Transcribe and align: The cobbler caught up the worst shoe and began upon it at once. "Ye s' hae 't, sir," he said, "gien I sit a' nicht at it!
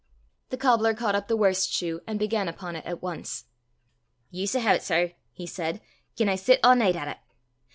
The 0.49 0.57
cobbler 0.57 0.95
caught 0.95 1.13
up 1.13 1.27
the 1.27 1.37
worst 1.37 1.71
shoe 1.71 2.01
and 2.07 2.17
began 2.17 2.47
upon 2.47 2.75
it 2.75 2.87
at 2.87 3.03
once. 3.03 3.45
"Ye 4.31 4.45
s' 4.45 4.53
hae 4.53 4.77
't, 4.77 4.81
sir," 4.83 5.13
he 5.31 5.45
said, 5.45 5.79
"gien 6.15 6.27
I 6.27 6.37
sit 6.37 6.59
a' 6.63 6.75
nicht 6.75 6.95
at 6.95 7.07
it! 7.07 7.17